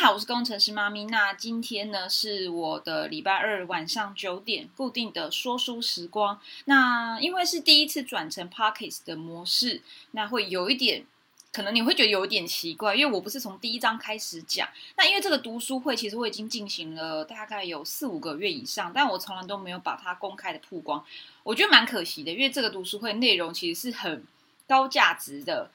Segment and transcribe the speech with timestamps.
[0.00, 1.04] 好，我是工程师妈咪。
[1.04, 6.40] 那今天呢是我的礼拜二晚上九点固定的说书时光。
[6.64, 9.82] 那因为是第一次转成 Pockets 的模式，
[10.12, 11.04] 那会有一点，
[11.52, 14.66] 可能你会觉得有一点奇怪，因为我不是从第一章开始讲。
[14.96, 21.04] 那因为这个读书会其实我已经进行了大概有四五个月以上，但我从来都没有把它公开的曝光，
[21.42, 24.24] 我觉得蛮可惜的，因为这个读书会内容其实是很
[24.66, 25.70] 高价值的，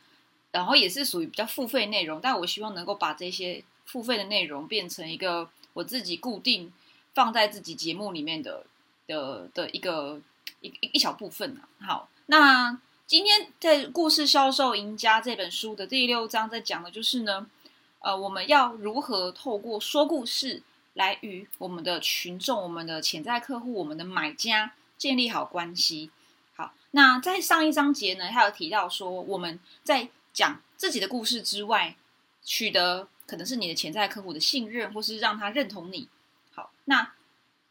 [0.52, 3.64] 然后也是属于比较付费内容，但我希望能够把这些。
[3.86, 6.74] 付费的内容变成一个我自己固定
[7.14, 8.66] 放在自己节目里面的
[9.08, 10.20] 的的一个
[10.62, 11.70] 一一小部分啊。
[11.86, 17.48] 好，那今天在《故事销售赢家》这本书的第六章在讲的就是呢，
[18.00, 20.64] 呃，我们要如何透过说故事
[20.96, 26.10] 来与我们的群众、我们的潜在客户、我们的买家建立好关系。
[26.56, 31.96] 好，那在上一章节呢，还有提到说，我们在讲自己的故事之外，
[32.44, 33.08] 取得。
[33.26, 36.08] 可能是你的潜在客户的信任，或是让他认同你。
[36.54, 37.14] 好，那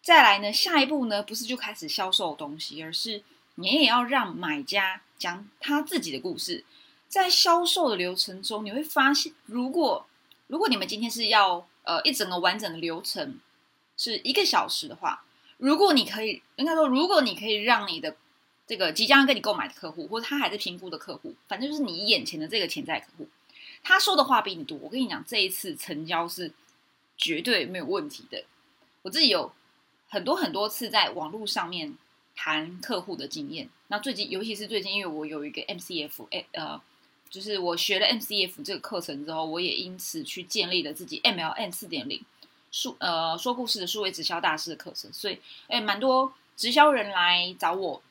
[0.03, 0.53] 再来呢？
[0.53, 1.23] 下一步呢？
[1.23, 3.23] 不是就开始销售东西，而是
[3.55, 6.65] 你也要让买家讲他自己的故事。
[7.09, 10.07] 在销售的流程中，你会发现，如果
[10.49, 13.39] 如果你们今天是要呃一整个完整的流程
[13.97, 15.25] 是一个小时的话，
[15.59, 18.17] 如果你可以，应该说，如果你可以让你的
[18.67, 23.29] 这个即将跟你购买的客户，或者他还在评估的客户，反正就是你眼前的这个潜在客户。
[23.85, 26.51] 他说的话比你多，我跟你讲，这一次成交是
[27.17, 28.43] 绝对没有问题的。
[29.03, 29.53] 我自己有
[30.09, 31.95] 很多很多次在网络上面
[32.35, 33.69] 谈客户的经验。
[33.89, 36.81] 那最近，尤其是最近，因为我有一个 MCF，哎，呃，
[37.29, 42.21] 就是我学了 MCF 这个课程之后，我也因此去建立了自己 MLN 四点零
[42.73, 45.13] 数呃说故事的数位直销大师的课程。
[45.13, 48.03] 所以，哎，蛮多直销人来找我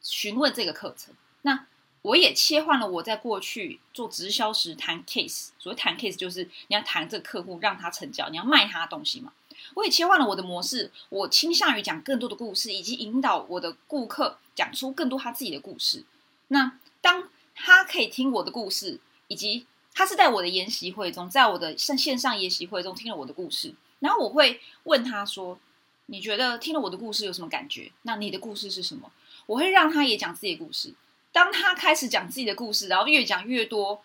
[0.00, 1.12] 询问这个课程。
[1.42, 1.66] 那
[2.04, 9.32] 我也切换了我在过去做直销时谈 case，所谓谈 case 就是你要谈这个客户让他成交，你要卖他的东西嘛。
[9.72, 16.04] 我也切换了我的模式，我倾向于讲更多的故事，以及引导我的顾客讲出更多他自己的故事。
[16.48, 19.64] 那当他可以听我的故事，以及
[19.94, 25.58] 他是在我的研习会中，在我的线线上研习会中听了我的故事，然后我会问他说
[26.06, 27.90] ：“你觉得听了我的故事有什么感觉？
[28.02, 29.10] 那你的故事是什么？”
[29.46, 30.92] 我会让他也讲自己的故事。
[31.34, 34.00] 当他开始讲自己的故事，然后越讲越多，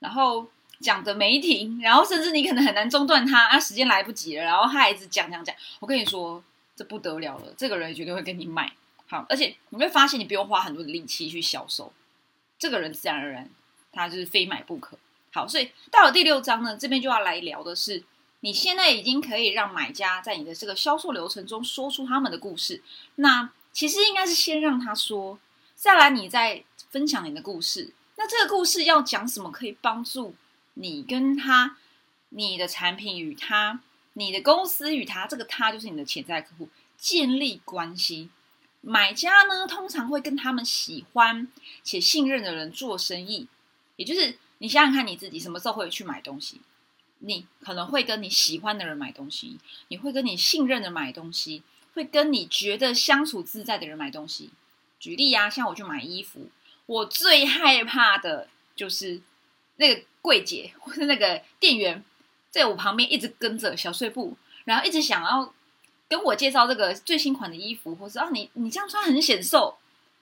[0.00, 0.44] 然后
[0.80, 5.54] 讲的没停，然后甚至你可能很难中断他，啊，时间来不及了，然后他一直讲讲讲。
[5.78, 6.42] 我跟你说，
[6.74, 8.72] 这不得了了，这个人绝对会跟你买。
[9.06, 11.92] 好，而且你会发现，你不用花很多的力气去销售，
[12.58, 13.48] 这个人自然而然
[13.92, 14.98] 他就是非买不可。
[15.32, 18.02] 好，所以到了第六章呢，这边就要来聊的是，
[18.40, 22.82] 你现在已经可以让买家在你的这个销售流程中说出他们的故事。
[23.14, 25.38] 那其实应该是先让他说。
[25.82, 27.92] 再来，你再分享你的故事。
[28.14, 29.50] 那这个故事要讲什么？
[29.50, 30.36] 可以帮助
[30.74, 31.76] 你跟他、
[32.28, 33.80] 你的产品与他、
[34.12, 38.30] 你的公司与他，这个他就是你的潜在客户建立关系。
[38.80, 41.48] 买家呢，通常会跟他们喜欢
[41.82, 43.48] 且信任的人做生意。
[43.96, 46.60] 也就是你想想看，你自己什么时候会去买东西？
[47.18, 51.64] 你可能会跟你喜欢的人买东西，你会跟你信任的买东西，
[51.94, 54.50] 会跟你觉得相处自在的人买东西。
[55.02, 56.48] 举例啊，像我去买衣服，
[56.86, 58.46] 我最害怕的
[58.76, 59.20] 就是
[59.74, 62.04] 那个柜姐或是那个店员
[62.52, 65.52] 在我旁边一直跟着小碎步，然后一直想要
[66.06, 69.76] 跟我介绍这个最新款的衣服，或是啊你你这样穿很显瘦，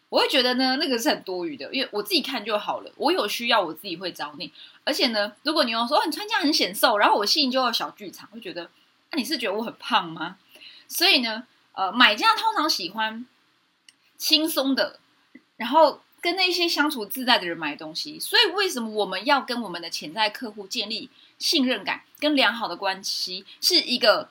[0.08, 2.91] 我会觉得呢那个是很多余的，因为我自己看就好了。
[2.97, 4.50] 我有需要我自己会找你，
[4.84, 8.70] 而且呢，如果你有说你穿这样很显瘦，然后我心里就有小剧场，会觉得
[9.10, 10.38] 那你是觉得我很胖吗？
[10.88, 13.26] 所以呢，呃，买家通常喜欢。
[14.20, 15.00] 轻松的，
[15.56, 18.20] 然后跟那些相处自在的人买东西。
[18.20, 21.08] 所以，为什么我们要跟我们的潜在客户建立
[21.38, 24.28] 信任感跟良好的关系，是一个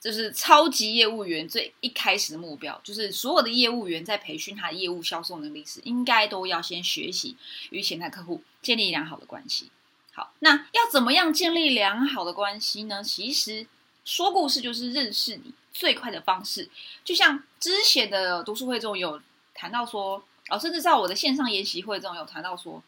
[0.00, 2.80] 就是超级业务员最一开始的目标。
[2.82, 7.36] 就是所有的业务员在培训他业务销售能力时，应该都要先学习
[7.70, 9.70] 与潜在客户建立良好的关系。
[10.12, 13.00] 好，那要怎么样建立良好的关系呢？
[13.04, 13.68] 其实
[14.04, 15.54] 说故事就是认识你。
[15.74, 16.70] 最快的方式，
[17.04, 19.20] 就像之前的读书会中有
[19.52, 22.82] 谈到说，哦，甚至在我的线上研习会中有谈到说，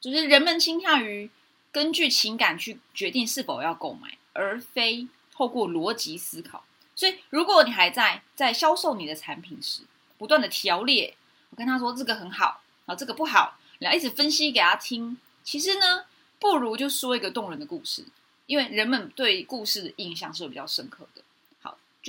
[0.00, 1.30] 就是人们倾向于
[1.70, 6.64] 根据情感去决定是否要购买，而非透过逻辑思考。
[6.96, 9.82] 所以，如果你还在在销售你的产品时，
[10.18, 11.14] 不断的条列，
[11.50, 16.06] 我跟他说这个很好，啊，这个不好，然后一直分析给他听，其实呢，
[16.40, 18.04] 不如就说一个动人的故事，
[18.46, 21.22] 因为人们对故事的印象是比较深刻的。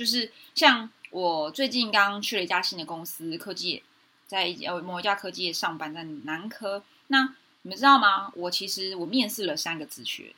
[0.00, 3.82] 就是像我最近刚去了一家新的公司，科技，
[4.26, 6.82] 在呃某一家科技上班，在南科。
[7.08, 8.32] 那你们知道吗？
[8.34, 10.34] 我其实我面试了三个职缺，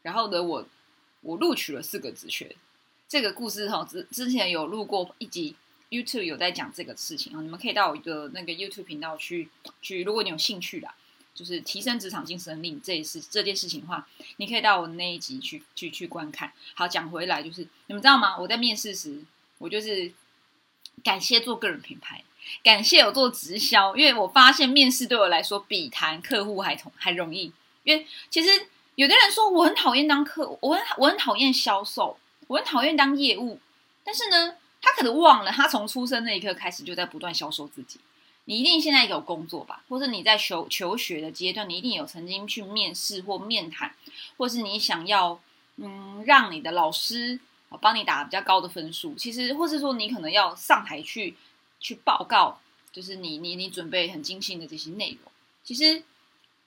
[0.00, 0.66] 然后呢，我
[1.20, 2.56] 我录取了四个职缺。
[3.06, 5.56] 这个故事哈，之之前有录过一集
[5.90, 9.50] YouTube 有在讲这个事情啊，你们可以到我的那个 YouTube 频道去
[9.82, 10.88] 去，如果你有兴趣的，
[11.34, 14.06] 就是提升职场竞争力这一事这件事情的话，
[14.36, 16.52] 你可以到我那一集去去去观看。
[16.74, 18.38] 好，讲回来就是你们知道吗？
[18.38, 19.22] 我在面试时，
[19.58, 20.12] 我就是
[21.02, 22.22] 感谢做个人品牌，
[22.62, 27.52] 感谢我做直销，因为我发现面试对我来说比谈客户还同还容易。
[27.84, 32.18] 因为其实有的人说我很讨厌当客，我很我很讨厌销售。
[32.48, 33.58] 我很讨厌当业务，
[34.04, 37.98] 但是呢，他可能忘了，他从出生那一刻开始就在不断销售自己。
[38.44, 43.94] 你一定现在有工作吧，或者你在求求学的阶段，你一定有曾经去面试或面谈，
[44.36, 45.40] 或是你想要
[45.76, 47.38] 嗯让你的老师
[47.80, 49.14] 帮你打比较高的分数。
[49.14, 51.36] 其实，或是说你可能要上台去
[51.80, 52.60] 去报告，
[52.92, 55.32] 就是你你你准备很精心的这些内容。
[55.64, 56.02] 其实，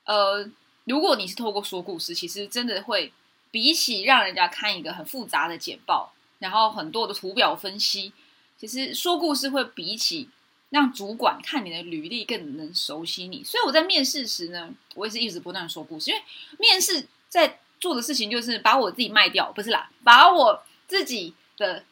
[0.04, 0.50] 呃，
[0.84, 3.12] 如果你是透过说故事，其实真的会。
[3.52, 8.12] 比起让人家看一个很复杂的简报，然后很多的图表分析，
[8.58, 10.28] 其实说故事会比起
[10.76, 13.42] 让主管看你的履历更能熟悉你。
[13.42, 16.22] 所以我在面试时呢，我也是一直不断说故事，因为
[16.58, 21.84] 面试在做的事情就是把我自己卖掉，不是啦，把我自己的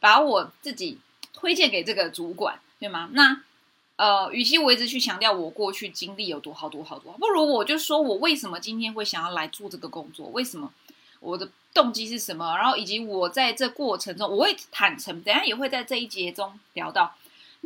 [0.00, 0.98] 把我自己
[1.32, 3.08] 推荐给这个主管，对吗？
[3.12, 3.42] 那
[3.96, 10.70] 呃，与其我一直去强调我过去经历有多好多好多，不如我就说我为什么今天会想要来做这个工作，为什么？
[11.20, 12.56] 我的动机是什么？
[12.56, 17.16] 然后以及我在这过程中，我会坦诚，等下也会在这一节中聊到，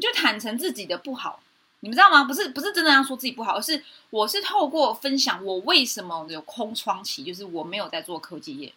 [0.00, 1.42] 就坦诚自己的不好，
[1.80, 2.24] 你们知道吗？
[2.24, 8.72] 不是不是真的要说自己不好，而是我是透过分享我为什么有空窗期，就是我没有在做科技业，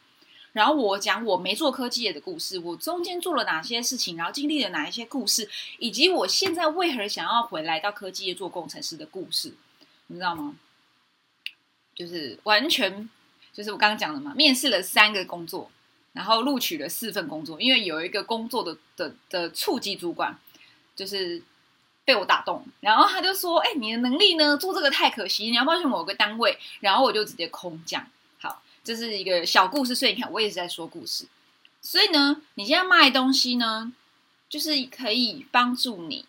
[0.52, 5.50] 然后我讲我没做科技业的故事，我中间做了哪些事情，然后经历了哪一些故事，
[5.80, 9.54] 以及我现在为何想要回来到科技业做工程师的故事，
[10.08, 10.56] 你知道吗？
[11.96, 13.10] 就是完全。
[13.56, 15.70] 就是我刚刚讲的嘛，面试了三个工作，
[16.14, 20.36] 然后录取了四份工作，因为有一个工作的的的处级主管，
[20.96, 21.42] 就是
[22.06, 24.58] 被我打动，然后他就说：“哎，你的能力呢？
[24.58, 28.06] 做这个太可惜，你要不要去某个单位？”然后我就直接空降。
[28.40, 31.26] 好，这是一个小故事，所以你看，我也是在说故事。
[31.82, 33.94] 所以呢，你现在卖东西呢，
[34.50, 36.26] 就是可以帮助你，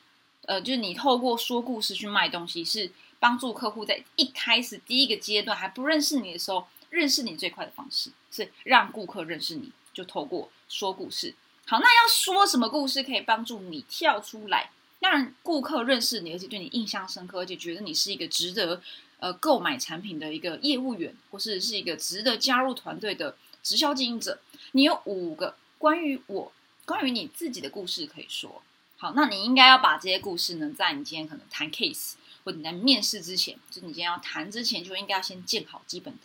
[0.47, 6.67] 呃，就是你透过说故事去卖东西，是帮助客户在一开始第一个阶段还不认识你的时候。
[6.91, 11.35] 认识你最快的方式是让顾客认识你，就透过说故事。
[11.67, 14.71] 好，那要说什么故事可以帮助你跳出来，
[15.01, 18.83] 让顾客认识你，而且对你印象深刻，而且觉得你是一个值得
[19.19, 24.41] 呃购买产品的一个业务员，或是是一个值得加入团队的直销经营者？
[24.73, 26.53] 你有五个关于我、
[26.85, 28.63] 关于你自己的故事可以说。
[28.97, 32.13] 好，那你应该要把这些故事呢，在你今天可能谈 case
[32.45, 36.21] 或者你在面试之前，就你今天要谈之前，就应该要先建好基本的。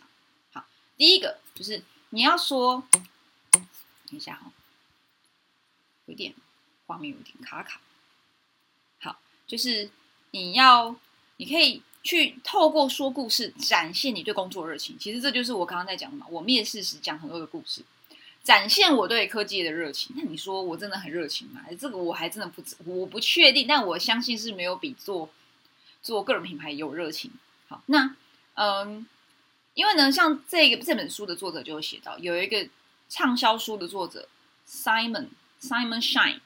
[0.52, 0.64] 好
[0.96, 2.84] 第一个就是你要说，
[3.50, 3.66] 等
[4.10, 4.52] 一下哈，
[6.10, 6.34] 有点
[6.86, 7.80] 画面有点卡卡。
[8.98, 9.16] 好，
[9.46, 9.88] 就是
[10.32, 10.94] 你要，
[11.36, 14.98] 你可以去透过说故事展现你对工作热情。
[14.98, 16.26] 其实这就是我刚刚在讲的嘛。
[16.28, 17.82] 我面试时讲很多的故事，
[18.42, 20.14] 展现我对科技的热情。
[20.16, 21.62] 那你说我真的很热情吗？
[21.78, 23.66] 这个我还真的不知，我不确定。
[23.66, 25.30] 但我相信是没有比做
[26.02, 27.30] 做个人品牌有热情。
[27.68, 28.16] 好，那
[28.54, 29.06] 嗯。
[29.74, 32.68] 因为呢，像这个这本书的作者就有写到，有一个
[33.08, 34.28] 畅销书的作者
[34.68, 35.28] Simon
[35.60, 36.40] Simon Shine，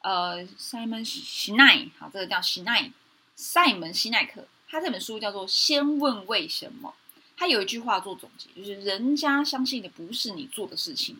[0.00, 2.92] 呃，Simon s h i n e 好，这个叫 s h i n e
[3.34, 6.94] 塞门西奈克，他这本书叫做《先问为什么》。
[7.36, 11.16] 他有一句话做总结，就是人家相信的不是你做的事情，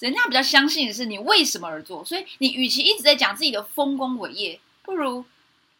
[0.00, 2.04] 人家比较相信的是你为什么而做。
[2.04, 5.24] 所以你与其一直在讲自己的丰功伟业，不如。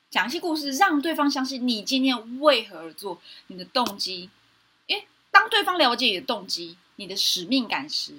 [0.08, 4.30] 讲一些故事，让对方相信你今天为何而做，你的动机。
[4.86, 8.14] 因为当对方了解你的动机、你的使命感时，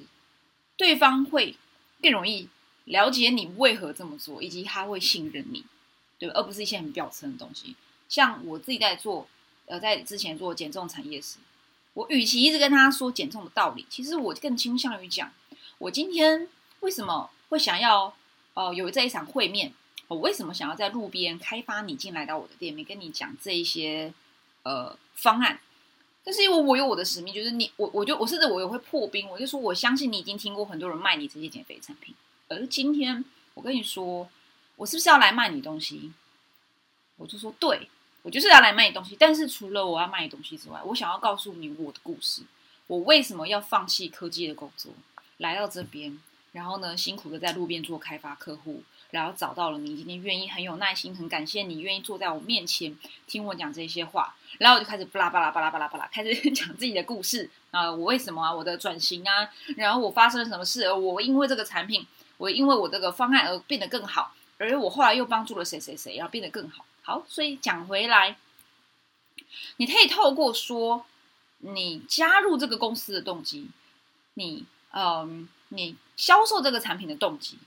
[0.75, 1.55] 对方会
[2.01, 2.47] 更容易
[2.85, 5.63] 了解你为何这么做，以及他会信任你，
[6.19, 6.29] 对？
[6.29, 7.75] 而不是一些很表层的东西。
[8.07, 9.27] 像我自己在做，
[9.65, 11.37] 呃，在之前做减重产业时，
[11.93, 15.31] 我与其一直跟他说减重的道理，其实我更倾向于讲，
[15.79, 16.47] 我今天
[16.79, 18.15] 为什么会想要，
[18.53, 19.73] 呃，有这一场会面。
[20.09, 24.13] 我为什么想要在路边开发你进来到我的店面，跟你讲这一些
[24.63, 25.59] 呃方案？
[26.27, 32.13] 但是因为我有我的使命，就是你我我就我甚至我也会破冰，我就说我相信你已经听过很多人卖你这些减肥产品，
[32.49, 34.27] 而今天我跟你说，
[34.75, 36.11] 我是不是要来卖你东西？
[37.15, 37.87] 我就说对，
[38.23, 39.15] 我就是要来卖你东西。
[39.17, 42.41] 但是除了我要卖你东西之外，我想要告诉你我的故事，
[42.87, 44.91] 我为什么要放弃科技的工作
[45.37, 46.19] 来到这边，
[46.51, 48.83] 然后呢辛苦的在路边做开发客户。
[49.11, 54.35] 然后找到了你，今天愿意很有耐心，很感谢你愿意坐在我面前听我讲这些话。
[54.57, 62.05] 然后我就开始巴拉巴拉巴拉巴拉巴拉，开始 讲自己的故事，啊，我为什么啊，我的转型啊，然后我发生了什么事，我因为这个产品，
[62.37, 66.83] 我因为我这个方案而变得更好，而我后来又帮助了谁谁谁，然后变得更好。
[67.03, 68.35] 好，所以讲回来，
[69.77, 71.05] 你可以透过说
[71.59, 73.69] 你加入这个公司的动机，
[74.33, 77.57] 你嗯，你销售这个产品的动机。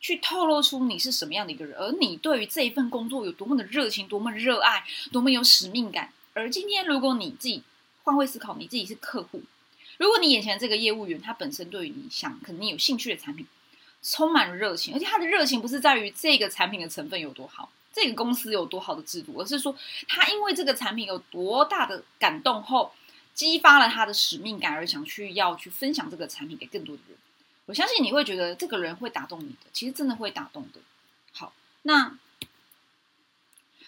[0.00, 6.12] 去透露出你是什么样的一个人，而你对于这一份工作有多么的热情，多么热爱，多么有使命感。
[6.34, 7.62] 而今天，如果你自己
[8.04, 9.42] 换位思考，你自己是客户，
[9.98, 13.46] 如果你眼前这个业务员他本身对于你想肯定有兴趣的产品
[14.02, 19.74] 充满了热情，而且他的热情不是在于这个产品的成分有多好，这个公司有多好的制度，而是说
[20.06, 22.92] 他因为这个产品有多大的感动后，
[23.34, 27.18] 激发了他的使命感，而想去要去分享这个产品给更多的人。
[27.66, 30.80] 我相信你会觉得这个人会打动你的，其实真的会打动的。
[31.32, 32.16] 好，那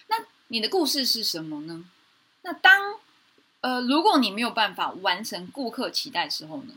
[0.09, 0.17] 那
[0.49, 1.85] 你的故事是什么呢？
[2.43, 2.99] 那当
[3.61, 6.75] 呃，如果你没有办法完成顾客期待时候呢，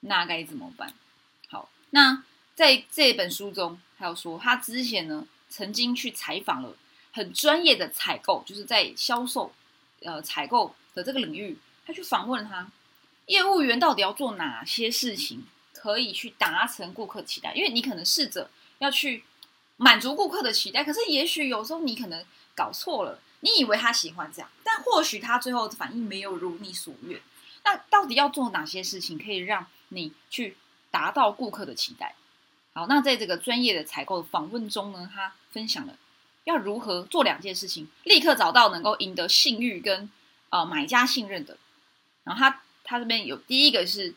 [0.00, 0.92] 那该怎么办？
[1.48, 2.24] 好，那
[2.54, 6.76] 在这本书中，还有说他之前呢曾经去采访了
[7.12, 9.52] 很专业的采购，就是在销售
[10.02, 12.70] 呃采购的这个领域，他去访问他
[13.26, 15.46] 业务员到底要做哪些事情。
[15.74, 19.24] 可以去达成顾客期待，因为你可能试着要去
[19.76, 27.20] 满足顾客的期待，可是也许有时候你可能搞错了，你以为他喜欢这样，但或许他最后的反应没有如你所愿。
[27.64, 30.56] 那到底要做哪些事情可以让你去
[30.90, 32.14] 达到顾客的期待？
[32.72, 35.96] 好，那在这个专业的采购访问中呢，他分享了
[36.44, 40.08] 要如何做两件事情，立刻找到能够赢得信誉跟
[40.50, 41.58] 呃买家信任的。
[42.22, 44.14] 然后他他这边有第一个是。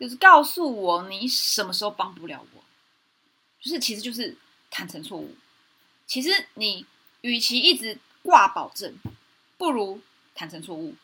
[0.00, 2.64] 就是告诉我你什么时候帮不了我，
[3.60, 4.34] 就是其实就是
[4.70, 5.36] 坦诚错误。
[6.06, 6.86] 其实你
[7.20, 8.94] 与其一直挂保证，
[9.58, 10.00] 不如
[10.34, 10.94] 坦诚错误。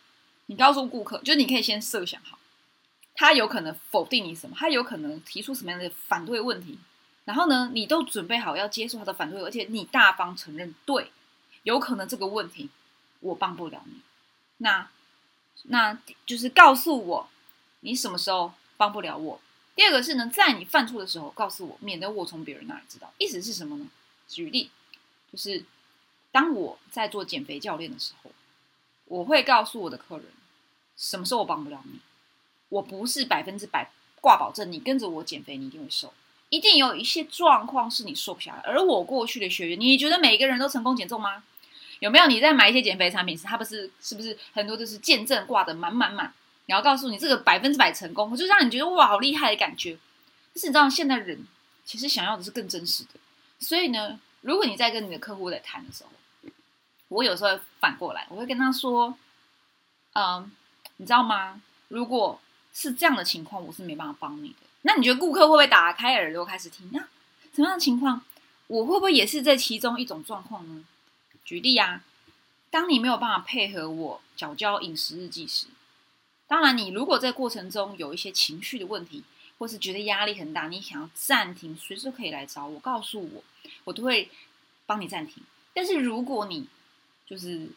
[0.47, 2.39] 你告诉顾客，就是你可以先设想好，
[3.15, 6.79] 他有可能否定你什么，他有可能提出什么样的反对问题，
[7.27, 11.13] 然后呢，你都准备好要接受他的反对，而且你大方承认，对，
[11.65, 12.71] 有可能这个问题
[13.21, 14.01] 我帮不了你。
[14.57, 14.89] 那
[15.65, 17.29] 那就是告诉我
[17.81, 18.55] 你什么时候。
[18.77, 19.41] 帮不了我。
[19.75, 23.13] 第二个是呢，在你犯错的时候告诉我，免得我从别人那里知道。
[23.19, 23.87] 意思是什么呢？
[24.29, 24.71] 举例，
[25.31, 25.65] 就是
[26.33, 28.31] 当我在做减肥教练的时候，
[29.05, 30.27] 我会告诉我的客人，
[30.97, 32.01] 什么时候我帮不了你。
[32.69, 33.91] 我不是百分之百
[34.21, 36.13] 挂保证，你跟着我减肥你一定会瘦，
[36.49, 38.63] 一定有一些状况是你瘦不下来。
[38.65, 41.45] 而我过去的学员，你觉得每一个人都成功减重吗？
[42.01, 46.35] 有没有你在买一些减肥产品时，他不是是不是很多都是见证挂的满满满？
[46.67, 49.97] 然后告诉你这个百分之百成功，我就让你觉得哇好厉害的感觉。
[50.53, 51.47] 但是你知道现在人
[51.85, 53.11] 其实想要的是更真实的，
[53.59, 56.11] 所以呢，如果你在跟你的客户在谈的时候，
[57.09, 59.17] 我有时候反过来，我会跟他说
[60.15, 60.51] ：“嗯，
[60.97, 61.61] 你知道吗？
[61.89, 62.41] 如果
[62.75, 64.57] 是这样的情况，我是没办法帮你的。
[64.83, 66.91] 那你觉得顾客会不会打开耳朵开始听？
[66.93, 66.99] 那
[67.55, 68.23] 什么样的情况，
[68.67, 70.85] 我会不会也是在其中一种状况呢？
[71.45, 72.03] 举例啊，
[72.71, 75.69] 当你没有办法配合我缴交饮食日记时。”
[76.49, 79.25] 当然，你如果在过程中有一些情绪的问题，
[79.59, 83.45] 或是觉得压力很大，你想要暂停，随时可以来找我，告诉我，
[83.85, 84.31] 我都会
[84.87, 85.43] 帮你暂停。
[85.75, 86.69] 但是如果你
[87.27, 87.69] 就是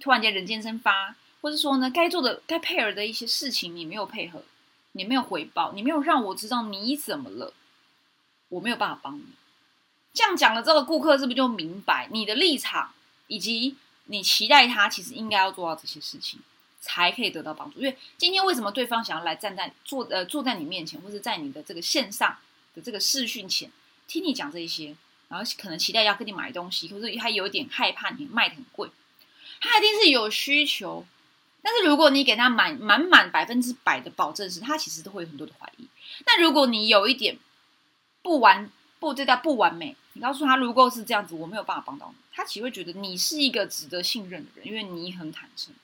[0.00, 4.42] 突然间人间蒸发，或者说呢，该做的、该配合的一些事情你没有配合，
[4.92, 7.52] 你没有回报，你没有让我知道你怎么了，
[8.48, 9.24] 我没有办法帮你。
[10.12, 12.92] 这样讲了之后，顾客是不是就明白你的立场，
[13.28, 16.40] 以及你期待他其实应该要做到这些事情？
[16.80, 22.36] 才可以得到帮助，因为今天为什么对方想要来站在坐呃坐在你面前，或者在你的这个线上
[22.74, 23.70] 的这个视讯前
[24.06, 24.94] 听你讲这一些，
[25.28, 28.88] 然后可能期待要跟你买东西，或者他有点害怕你卖的很贵，
[29.60, 31.04] 他一定是有需求。
[31.62, 35.88] 但是如果你给他满满满百分之百的保证时，他其实都会有很多的怀疑。
[36.24, 37.36] 那如果你有一点
[38.22, 45.74] 不完不这叫不完美，你告诉他如果是这样子，我没有办法帮到你，他其实会觉得你是一个值得信任的人，因为你很坦诚。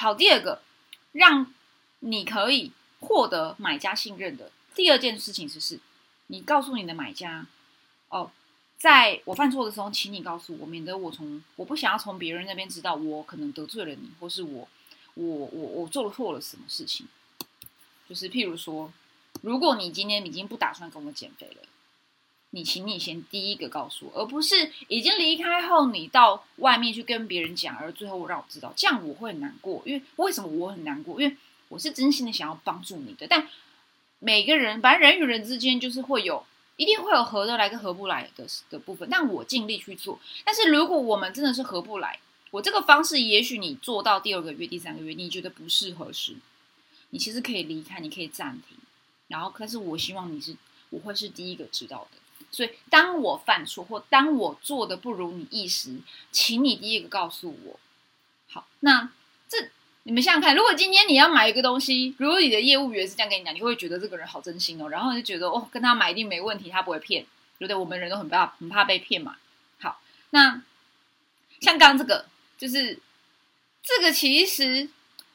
[0.00, 0.62] 好，第二个，
[1.12, 1.52] 让
[1.98, 5.78] 你可以获得买家信任的第二件事情是，是
[6.28, 7.46] 你告诉你的买家，
[8.08, 8.30] 哦，
[8.78, 14.66] 在我犯错的时候，请你告诉我，免得我从我不想要从别人那边知道我可能得罪了你，或是我
[15.12, 17.06] 我我我做错了什么事情。
[18.08, 18.90] 就是譬如说，
[19.42, 21.68] 如果你今天已经不打算跟我减肥了。
[22.52, 29.82] 你请你先第一个告诉我，而不是已经离开后你到外面去跟别人讲，而最后让我知道，这样我会很难过。
[29.86, 31.20] 因为为什么我很难过？
[31.22, 31.36] 因为
[31.68, 33.26] 我是真心的想要帮助你的。
[33.28, 33.48] 但
[34.18, 36.44] 每个人，反正人与人之间就是会有，
[36.76, 39.08] 一定会有合得来跟合不来的的部分。
[39.08, 40.18] 但我尽力去做。
[40.44, 42.18] 但是如果我们真的是合不来，
[42.50, 46.34] 我这个方式，也许你做到第二个月、第三个月，你觉得不适合时，
[47.10, 48.76] 你其实可以离开，你可以暂停，
[49.28, 50.56] 然后，可是我希望你是
[50.88, 52.18] 我会是第一个知道的。
[52.52, 56.00] 所以，当我犯错或当我做的不如你意时，
[56.32, 57.80] 请你第一个告诉我。
[58.48, 59.08] 好，那
[59.48, 59.70] 这
[60.02, 67.22] 你们想想看，如果今天你要买一个东西，如果你的业务员是这样跟你讲，你会觉得这个人好真心哦，然后你就觉得哦，跟他买一定没问题，他不会骗，
[67.58, 67.76] 对不对？
[67.76, 69.36] 我们人都很怕很怕被骗嘛。
[69.78, 70.60] 好，那
[71.60, 72.26] 像刚刚这个，
[72.58, 72.98] 就是
[73.84, 74.88] 这个其实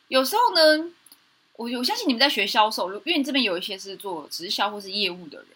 [0.10, 0.91] 有时候呢，
[1.53, 5.48] 我我相信你们在学销售，因为你这边有一些是做直销或是业务的人。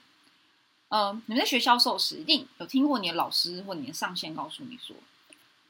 [0.89, 4.96] 嗯，你们在学销售时，一定有听过你的老师或你的上线告诉你说，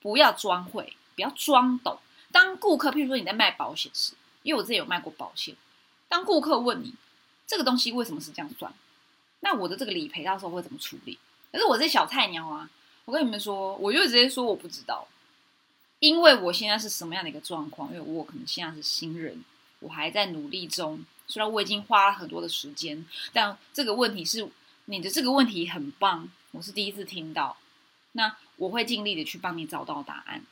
[0.02, 2.00] 不要装会，不要装懂。
[2.32, 5.54] 当顾客，譬如说你在卖保险时，因为我自己有卖过保险，
[6.08, 6.94] 当顾客问你
[7.46, 8.74] 这个东西为什么是这样算，
[9.42, 11.20] 那我的这个理赔到时候会怎么处理？
[11.52, 12.70] 可是我这小菜鸟啊，
[13.04, 15.06] 我跟你们说，我就直接说我不知道，
[16.00, 17.90] 因为我现在是什么样的一个状况？
[17.90, 19.44] 因为我可能现在是新人，
[19.82, 21.04] 我还在努力中。
[21.28, 24.50] 虽然我已经花了很多的时间，但这个问题是。
[24.90, 27.56] 你的这个问题很棒，我是第一次听到。
[28.14, 30.44] 那我会尽力的去帮你找到答案。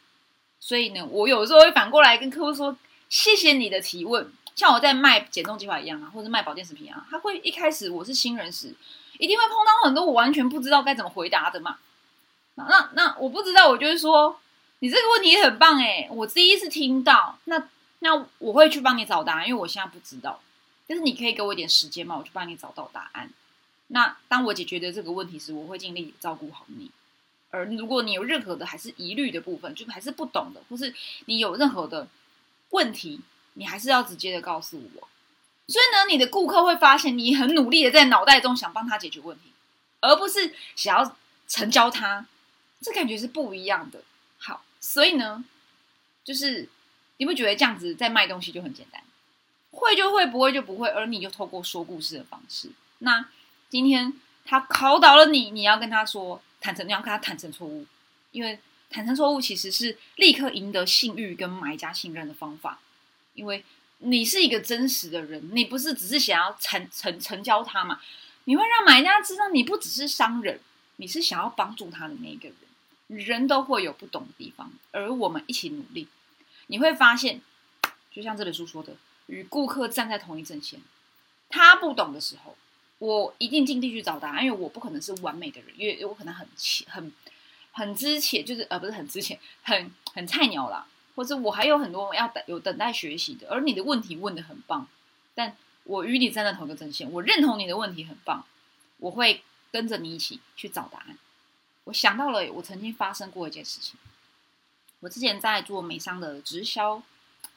[0.60, 2.77] 所以呢，我有时候会反过来跟客户说
[3.10, 8.75] ：“谢谢你的提问。”像我在卖减重计划一样啊，或者卖保健食品啊，他会一开始我是新人时，
[9.17, 11.79] 一定会碰到很多我完全不知道该怎么回答的嘛。
[12.53, 14.39] 那那我不知道，我就是说，
[14.79, 17.39] 你这个问题很棒诶，我第一次听到。
[17.46, 17.67] 那
[18.00, 20.39] 那我会去帮你找答案，因为我现在不知道。
[20.86, 23.32] 但是你可以给我一点时间嘛，我去帮你找到答案。
[23.88, 26.91] 那当我解决的这个问题时，我会尽力照顾好你。
[27.50, 30.94] 而如果你有任何的还是疑虑的部分，就还是不懂的，或是
[31.27, 32.06] 你有任何的
[32.72, 33.22] 问题，
[33.53, 35.08] 你还是要直接的告诉我。
[35.67, 39.44] 所以呢，你的顾客会发现你很努力的在脑袋中想帮他解决问题，
[40.01, 41.15] 而不是想要
[41.48, 42.25] 成交他，
[42.82, 44.01] 这感觉是不一样的。
[44.38, 45.46] 好，所以呢，
[46.25, 46.67] 就是
[47.15, 49.01] 你不觉得这样子在卖东西就很简单？
[49.72, 53.29] 会就会，不会就不会，而你就透过说故事的方式，那。
[53.69, 54.13] 今天
[54.45, 57.86] 他考倒了你，你要跟他说坦诚，你要跟他坦诚错误，
[58.32, 62.80] 因为坦诚错误其实是立刻赢得信誉跟买家信任的方法。
[63.34, 63.63] 因为
[63.99, 67.99] 你是一个真实的人，你不是只是想要成成成交他嘛？
[68.45, 70.60] 你会让买家知道你不只是商人，
[70.95, 72.58] 你是想要帮助他的那一个人。
[73.10, 76.08] 人都会有不懂的地方，而我们一起努力，
[76.67, 77.41] 你会发现，
[78.12, 80.82] 就像这本书说的，与顾客站在同一阵线，
[81.49, 82.58] 他不懂的时候。
[82.99, 86.47] 我一定尽力去找答案，因为我不可能是完美的人，因为我可能很
[86.88, 87.13] 很
[87.71, 93.47] 很之前，就是呃不是很之前，很很菜鸟啦，或者我还有很多要等有等待学习的。
[93.51, 94.88] 而你的问题问的很棒，
[95.36, 98.43] 但我与你站在同一个阵线，我认同你的问题很棒，
[98.97, 101.15] 我会跟着你一起去找答案。
[101.83, 103.95] 我想到了，我曾经发生过一件事情，
[105.01, 107.03] 我之前在做美商的直销，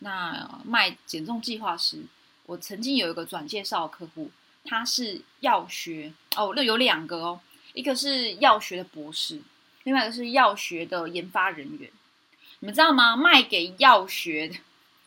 [0.01, 2.05] 那卖减重计划时，
[2.45, 4.31] 我曾经有一个转介绍客户。
[4.71, 7.41] 他是药学哦，那有两个哦，
[7.73, 9.43] 一个是药学的博士，
[9.83, 11.91] 另外一个是药学的研发人员。
[12.61, 13.17] 你们知道吗？
[13.17, 14.61] 卖给药学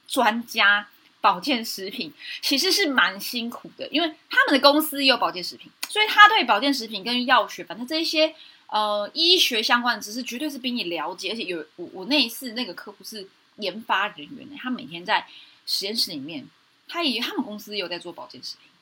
[0.06, 0.90] 专家
[1.22, 8.36] 保健食品其实是蛮辛苦的，因为他们的公司也有保健食品，所以他对保健食品跟药学，反正这一些
[8.68, 11.32] 呃医学相关的知识绝对是比你了解。
[11.32, 13.26] 而且有我我那一次那个客户是
[13.60, 15.26] 研发人员呢，他每天在
[15.66, 16.46] 实验室里面，
[16.90, 18.73] 他以他们公司有在做保健食品。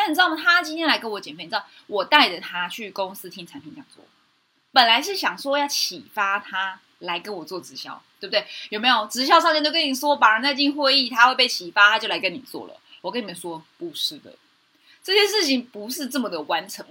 [0.00, 0.36] 那你知道吗？
[0.42, 4.02] 他今天来跟我减肥，你知道我带着他去公司听产品讲座，
[4.72, 8.46] 本来是想说要启发他来跟我做直销，对不对？
[8.70, 12.74] 有没有直销上线都跟你说，把人带进会议，他会被启发，他就来跟你做了。
[13.02, 14.32] 我跟你们说，不是的，
[15.04, 16.86] 这件事情不是这么的完成，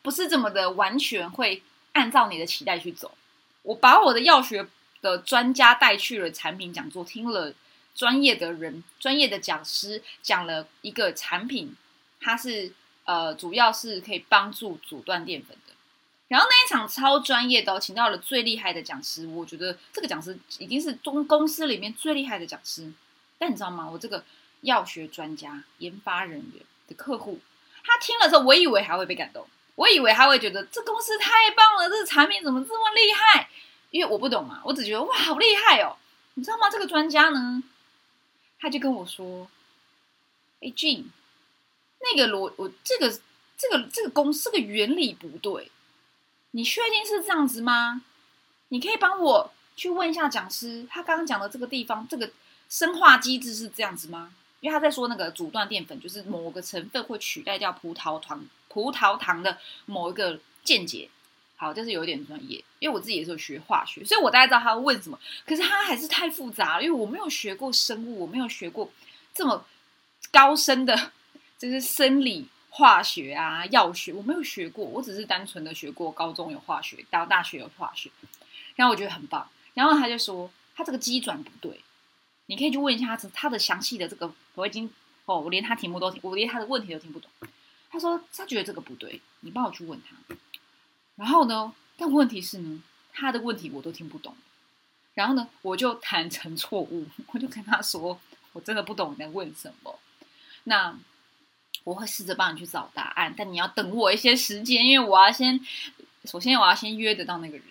[0.00, 1.60] 不是这么的完全会
[1.94, 3.12] 按照你的期待去走。
[3.62, 4.64] 我把我的药学
[5.00, 7.52] 的专家带去了产品讲座，听了
[7.96, 11.74] 专业的人、专业的讲师讲了一个产品。
[12.22, 12.72] 它是
[13.04, 15.74] 呃，主要是可以帮助阻断淀粉的。
[16.28, 19.26] 然后那一场超专业的，请到了最厉害的讲师。
[19.26, 22.90] 我觉得这个讲师已经是中公司里面最厉害的讲师。
[23.38, 23.90] 但你知道吗？
[23.90, 24.24] 我这个
[24.62, 27.40] 药学专家、研发人员的客户，
[27.84, 33.50] 他听了之后，我以为还会被感动，我以为他会觉得这公司太棒了，这产品怎么这么厉害？
[33.90, 35.96] 因为我不懂嘛，我只觉得哇，好厉害哦！
[36.34, 36.70] 你知道吗？
[36.70, 37.62] 这个专家呢，
[38.58, 39.48] 他就跟我说
[40.62, 41.06] ：“哎，Jim。”
[42.02, 43.08] 那个逻我这个
[43.56, 45.70] 这个这个公式个原理不对，
[46.50, 48.02] 你确定是这样子吗？
[48.68, 52.30] 你可以帮我去问一下讲师，他刚刚讲的这个地方，这个
[52.68, 54.34] 生化机制是这样子吗？
[54.60, 61.08] 因为他在说那个阻断淀粉，就是某个成分会取代掉葡萄糖葡萄糖的某一个间接。
[61.56, 65.16] 好，就是有一点专业，因为我自己也是有学化学，所以我大概知道他问什么。
[65.46, 68.90] 可是他还是太复杂了，因为我没有学过生物，我没有学过
[69.32, 69.64] 这么。
[70.30, 71.12] 高深的，
[71.62, 78.10] 就是生理、化学啊、药学，我没有学过，我只是单纯的学过高中有化学，到大学有化学，
[78.74, 79.48] 然后我觉得很棒。
[79.72, 81.80] 然后他就说他这个机转不对，
[82.46, 84.90] 你可以去问一下他他的详细的这个，我已经
[85.24, 87.30] 哦，我连他题目都听，我连他的问题都听不懂。
[87.88, 90.34] 他说他觉得这个不对，你帮我去问他。
[91.14, 94.34] 然后呢，但问题是呢，他的问题我都听不懂。
[95.14, 98.18] 然后呢，我就坦诚错误，我就跟他说，
[98.52, 100.00] 我真的不懂你在问什么。
[100.64, 100.98] 那
[101.84, 105.58] 我会试着帮你去找答案，但你要等我一些时间，因为我要先，
[106.24, 107.66] 首先我要先约得到那个人，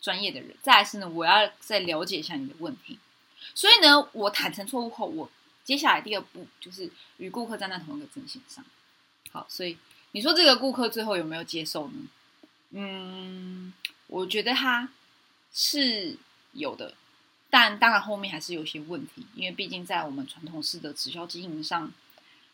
[0.00, 0.54] 专业的人。
[0.62, 2.98] 再是呢，我要再了解一下你的问题。
[3.54, 5.30] 所以呢，我坦诚错误后，我
[5.64, 8.64] 接下来第二步就是与顾客站在同一个阵线上。
[9.30, 9.76] 好，所以
[10.12, 11.94] 你说这个顾客最后有没有接受呢？
[12.70, 13.72] 嗯，
[14.06, 14.88] 我觉得他
[15.52, 16.16] 是
[16.52, 16.94] 有的，
[17.50, 21.92] 但当然后面还是有些问题，因为毕竟在我们传统式的直销经营上，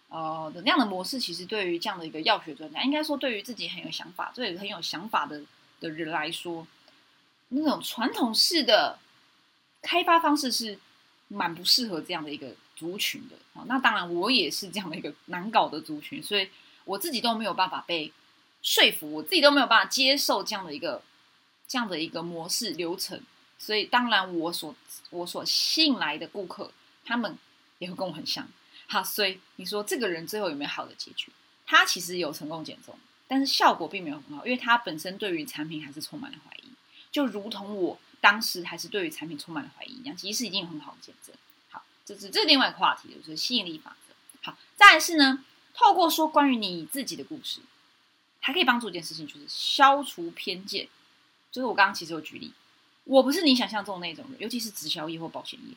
[0.09, 5.43] 呃的那样的模式，其实对于这样的一个药学专家，应该说对于自己很有想法、对很有想法的
[5.81, 6.67] 的人来说，
[7.49, 8.99] 那种传统式的
[9.83, 10.79] 开发方式是
[11.29, 13.37] 蛮不适合这样的一个族群的。
[13.59, 16.49] 啊，那当然我也是这样的一个难搞的族群，所以。
[16.87, 18.13] 我自己都没有办法被
[18.63, 21.03] 说服，我自己都没有办法接受这样的一个
[21.67, 23.21] 这样的一个模式流程，
[23.59, 24.73] 所以当然我所
[25.11, 26.71] 我所吸引来的顾客，
[27.05, 27.37] 他们
[27.81, 28.47] 也会跟我很像。
[28.87, 31.33] 好，所以你说这个人最后有没有好的结局？
[31.67, 32.97] 他其实有成功减重，
[33.27, 36.71] 但是效果并没有很好，因为他本身对于产品还是充满了怀疑，
[37.11, 40.17] 就如同我当时还是对于产品充满了怀疑一样。
[40.17, 41.35] 其实已经有很好的减震。
[41.71, 44.15] 好，这是这是另外一个话题，就是吸引力法则。
[44.43, 45.45] 好，再是呢。
[45.75, 47.61] 透过说关于你自己的故事，
[48.41, 50.89] 还可以帮助一件事情，就是消除偏见。
[51.51, 52.53] 就是我刚刚其实有举例，
[53.05, 55.75] 我不是你想象中那种人，尤其是直销业或保险业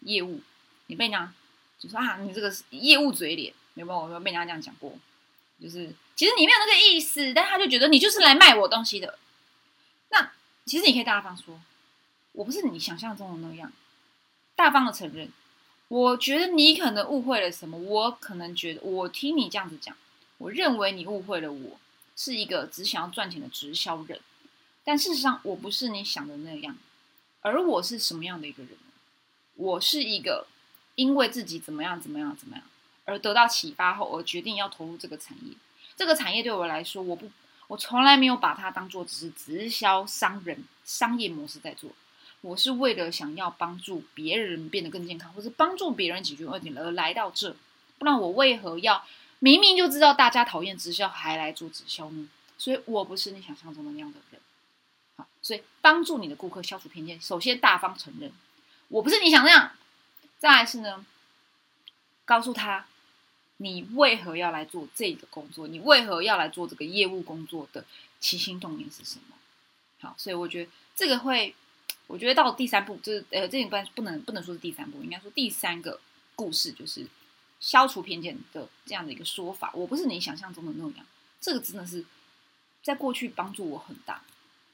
[0.00, 0.40] 业务，
[0.86, 1.32] 你被人家
[1.86, 4.00] 就说啊，你这个业务嘴脸，有没有？
[4.02, 4.92] 有没有被人家这样讲过？
[5.60, 9.18] 就是其实你没有那个意思，但他就觉得你就是来卖我东西的。
[10.10, 10.32] 那
[10.66, 11.60] 其实你可以大方说，
[12.32, 13.72] 我不是你想象中的那样，
[14.54, 15.30] 大方的承认。
[15.88, 17.78] 我觉得你可能误会了什么。
[17.78, 19.96] 我可能觉得，我听你这样子讲，
[20.38, 21.52] 我认为你误会了。
[21.52, 21.78] 我
[22.16, 24.20] 是一个只想要赚钱的直销人，
[24.84, 26.76] 但事实上我不是你想的那样。
[27.40, 28.72] 而我是什么样的一个人？
[29.54, 30.48] 我是一个
[30.96, 32.64] 因为自己怎么样怎么样怎么样
[33.04, 35.54] 而得到启发后而决定要投入这个产业。
[35.96, 37.30] 这个产业对我来说，我不，
[37.68, 41.90] 我从来没有把它当做只是直销商人商业模式在做。
[42.42, 47.56] 我是为了想要帮助别人变得更健康，或是帮助别人解决问题而来到这，
[47.98, 49.04] 不然我为何要
[49.38, 52.28] 明明就知道大家讨厌直销还来做直销呢？
[52.58, 54.40] 所以我不是你想象中的那样的人。
[55.16, 58.30] 好，所以帮助你的顾客消除偏见，首先大方承认
[58.88, 59.72] 我不是你想那样，
[60.38, 61.04] 再来是呢，
[62.24, 62.86] 告诉他
[63.58, 67.84] 你为何要来做这个工作，你为何要来做这个业务工作的
[68.20, 69.36] 起心动念是什么？
[70.00, 71.54] 好，所以我觉得这个会。
[72.08, 75.98] 我觉得到第三步，就是呃，这一般不能不能说是第三步，应该说第三个
[76.36, 77.04] 故事就是
[77.58, 79.72] 消除偏见的这样的一个说法。
[79.74, 81.04] 我不是你想象中的那样，
[81.40, 82.04] 这个真的是
[82.80, 84.22] 在过去帮助我很大。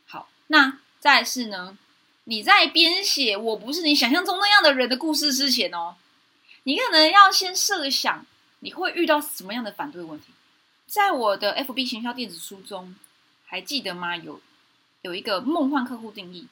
[0.06, 1.78] 好，那再是呢，
[2.24, 5.96] 你在编写我不是你想象中那样的人的故事之前哦，
[6.62, 8.24] 你可能要先设想
[8.60, 10.26] 你会遇到什么样的反对问题。
[10.86, 12.94] 在我的 FB 行销电子书中，
[13.44, 14.16] 还记得吗？
[14.16, 14.40] 有
[15.00, 16.46] 有一个梦幻客户定义。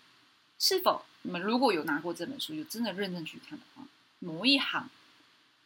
[0.59, 3.85] 是否你们如果有拿过这本书，有真的认真去看的话，
[4.19, 4.91] 某一行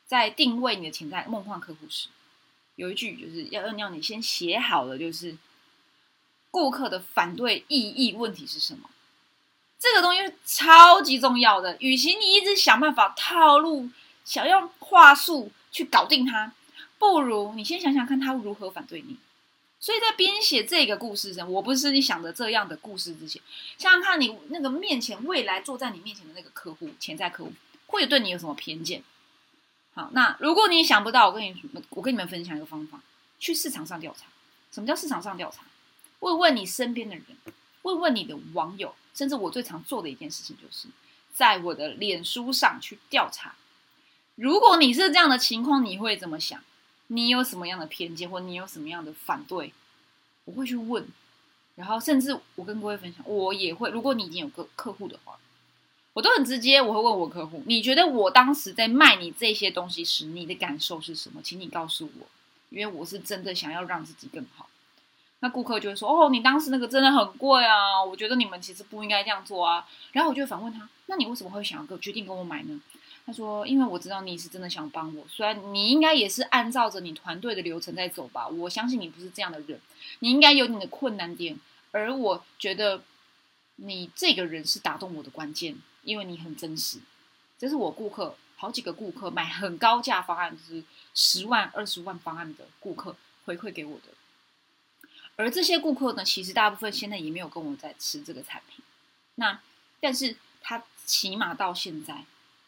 [0.07, 2.09] 在定位你的潜在梦幻客户时，
[2.77, 5.37] 有一句就是要要你先写好了，就是
[6.51, 8.90] 顾客的反对异议问题是什么？
[9.85, 11.77] 这个东西超级重要的。
[11.79, 13.90] 与其你一直想办法套路，
[14.25, 16.55] 想用话术去搞定他，
[16.99, 19.18] 不如你先想想看他如何反对你。
[19.79, 23.42] 所以在编写这个故事时，我不是你想的这样的故事之前，
[23.77, 27.53] 想想看你那个面前未来坐在你面前的那个客户，潜在客户
[27.88, 29.05] 会对你有什么偏见？
[29.92, 31.55] 好，那如果你想不到，我跟你
[31.90, 32.99] 我跟你们分享一个方法，
[33.38, 34.25] 去市场上调查。
[34.73, 35.62] 什么叫市场上调查？
[36.20, 37.25] 问问你身边的人，
[37.85, 40.88] 问问你的网友，甚至我最常做的一件事情，就是
[41.33, 43.55] 在我的脸书上去调查。
[44.35, 46.62] 如果你是这样的情况，你会怎么想？
[47.09, 49.73] 你有什么样的偏见，或你有什么样的反对，
[50.47, 51.07] 我会去问。
[51.77, 53.90] 然后，甚至我跟各位分享，我也会。
[53.90, 55.37] 如果你已经有个客户的话，
[56.14, 61.42] 我都很直接，我会问我客户：你觉得我当时在卖你这些东西时，你的感受是什么？
[61.42, 62.27] 请你告诉我，
[62.70, 64.68] 因为我是真的想要让自己更好。
[65.44, 69.87] 那顾客就会说：哦，你当时那个真的很贵啊，我觉得你们其实不应该这样做啊。
[70.12, 72.80] 然后我就反问他：那你为什么会想要个决定跟我买呢？
[73.26, 79.78] 他说：“因为我知道你是真的想帮我，虽然你应该也是按照着你团队的流程在走吧，我相信你不是这样的人，
[80.20, 81.61] 你应该有你的困难点，
[81.92, 83.02] 而我觉得
[83.76, 87.00] 你这个人是打动我的关键，因为你很真实。
[87.59, 90.83] 这是我顾客好几个顾客买很高价方案，就是
[91.14, 94.09] 十万、二十万方案的顾客回馈给我的，
[95.37, 98.85] 而这些顾客呢，其实大部分现在也没有跟我在吃这个产品，
[99.37, 99.61] 那
[100.01, 102.25] 但是他起码到现在。”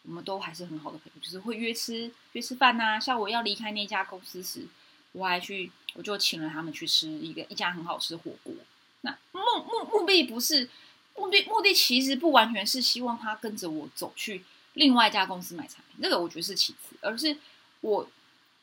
[0.09, 2.97] 我们都还是很好的朋友，就是会约吃约吃饭呐。
[3.01, 4.65] 像我要离开那家公司时，
[5.11, 8.55] 我还去，我就请了他们去吃一个一家很好吃的火锅。
[9.01, 10.71] 那目目目的不是
[11.17, 17.37] 目的，目的其实不完全是希望他跟着我走去另外一家公司买产品，这个我觉得是其次，而是
[17.81, 18.09] 我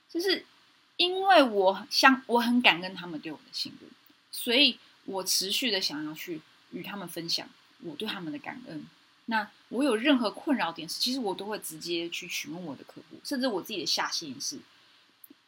[0.10, 0.46] 就是
[1.04, 3.90] 因为我相我很感恩他们对我的信任，
[4.32, 7.48] 所以我持续的想要去与他们分享
[7.82, 8.86] 我对他们的感恩。
[9.26, 14.60] 那我有任何困扰点时，其实我都会直接去询问我的客户，甚至我自己的下线也是。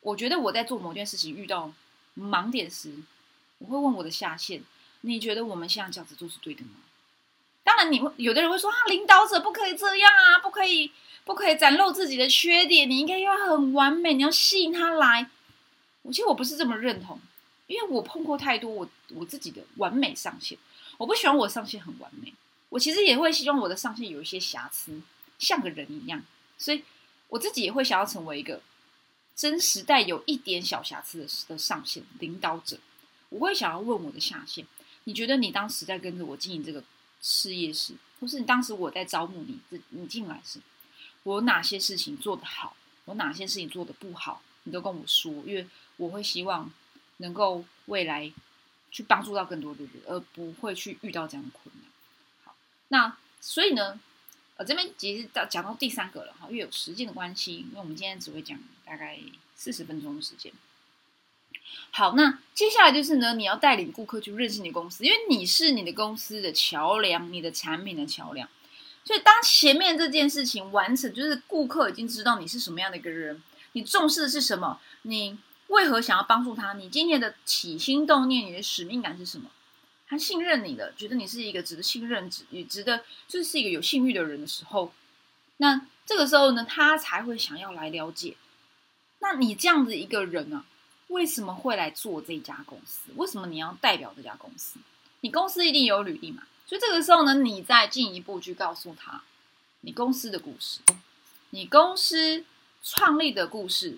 [0.01, 1.73] 我觉得我在做某件事情遇到
[2.17, 2.93] 盲点时，
[3.57, 4.63] 我会问我的下线
[5.01, 6.71] ：“你觉得我们现在这样子做是对的吗？”
[7.63, 10.91] 当然，你会有的人会说：“啊，领导者不可以这样啊，不可以，
[11.23, 15.29] 不可以展露自己的缺点，你应该要很完美，你要吸引他来。”
[16.05, 17.19] 我其实我不是这么认同，
[17.65, 20.55] 因为我碰过太多我我自己的完美上限，
[20.99, 22.31] 我不喜欢我上限很完美。
[22.69, 25.01] 我其实也会希望我的上限有一些瑕疵，
[25.39, 26.23] 像个人一样，
[26.59, 26.83] 所以
[27.29, 28.61] 我自己也会想要成为一个
[29.35, 32.77] 真实带有一点小瑕疵的的上限领导者。
[33.29, 34.67] 我会想要问我的下线：
[35.05, 36.83] 你觉得你当时在跟着我经营这个
[37.19, 40.59] 事业时，或是你当时我在招募你这，你进来时，
[41.23, 45.65] 我哪些事情做得好，我哪些事情做得不好，你都跟我说，因为
[45.97, 46.69] 我会希望
[47.17, 48.31] 能够未来
[48.91, 51.85] 去帮助到更多的人，而不会去遇到这样的困难。
[52.43, 52.55] 好
[52.89, 53.99] 那所以呢，
[54.57, 59.17] 呃，这边其实到讲到第三个了哈，因为有时间的关系，因为我们今天只会讲大概
[59.55, 60.51] 四十分钟的时间。
[61.91, 68.47] 好，那接下来就是呢，你要带领顾客去认识你公司，因为你是你的公司的桥梁，你的产品的桥梁。
[69.03, 73.41] 所以当前面这件事情完成，就是顾客已经知道你是什么样的一个人，
[73.75, 79.49] 你重视的是什么，你为何想要帮助他，你今天的起心动念，你的使命感是什么？
[80.07, 84.93] 他信任你的，觉得你是一个值得信任、值也值得就是一个有信誉的人的时候，
[85.57, 88.37] 那这个时候呢，他才会想要来了解。
[89.19, 90.63] 那你这样子一个人啊，
[91.09, 93.11] 为什么会来做这家公司？
[93.17, 94.79] 为什么你要代表这家公司？
[95.19, 96.43] 你公司一定有履历嘛？
[96.65, 99.21] 所以这个时候呢，你再进一步去告诉他
[99.81, 100.79] 你公司的故事，
[101.49, 102.45] 你公司
[102.85, 103.97] 创立的故事，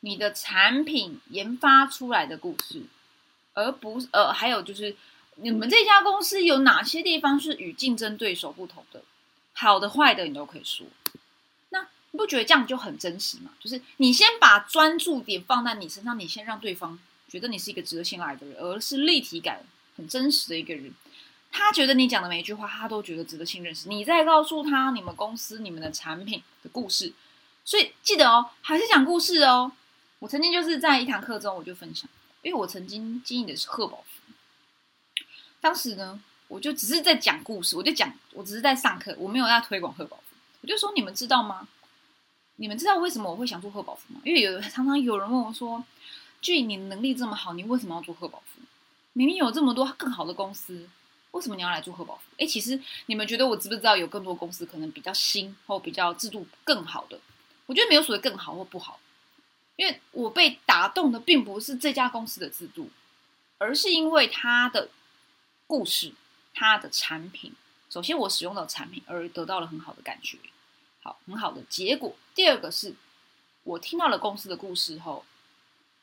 [0.00, 2.82] 你的产品研发出来的故事，
[3.52, 4.96] 而不呃，还有就是。
[5.36, 9.02] 你们这家公司有哪些地方是与竞争对手不同的？
[9.54, 10.86] 好的、坏的，你都可以说。
[11.70, 13.50] 那你不觉得这样就很真实吗？
[13.58, 19.64] 就是你先把专注点放在你身上，你先让对方觉得你是一个值得信赖的人，而是立体感
[19.96, 20.92] 很真实的一个人。
[21.50, 23.74] 他觉得你讲的每一句话，他都觉得值得信任。
[23.74, 27.14] 时，你再告诉他你们公司、你们的产品的故事。
[27.64, 29.72] 所以记得哦，还是讲故事哦。
[30.18, 32.08] 我曾经就是在一堂课中，我就分享，
[32.42, 34.32] 因为我曾经经营的是贺宝福。
[35.60, 40.36] 当时呢，我就只是在讲故事，我就讲，我只是在上课，我没有在推广贺宝福。
[40.60, 41.66] 我就说，你们知道吗？
[42.56, 44.20] 你们知道为什么我会想做贺宝福吗？
[44.24, 45.84] 因为有常常有人问我说
[46.40, 48.60] ：“俊，你能力这么好，你为什么要做贺宝福？
[49.14, 50.88] 明明有这么多更好的公司，
[51.32, 57.18] 为什么你要来做贺宝福？”哎，其实你们觉得我知不知道有更多公司可能比较新或比较制度更好的？
[57.72, 59.00] 我觉得没有所谓更好或不好，
[59.76, 62.90] 因为我被打动的并不是这家公司的制度，
[63.56, 64.90] 而是因为它的。
[65.64, 66.12] 故事，
[66.52, 67.54] 它的产品，
[67.88, 70.36] 首先我使用到产品而得到了很好的感觉，
[71.00, 72.14] 好，很好的结果。
[72.34, 72.94] 第二个是，
[73.62, 75.24] 我听到了公司的故事后，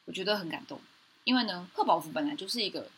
[0.06, 0.82] 我觉得很感动，
[1.24, 2.90] 因为呢，贺宝福本来就是一个